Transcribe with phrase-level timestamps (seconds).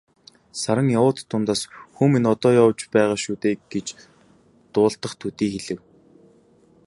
[0.61, 1.57] Саран явуут дундаа
[1.95, 3.87] "Хүү минь одоо явж байгаа шүү дээ" гэж
[4.73, 5.79] дуулдах төдий хэлэв.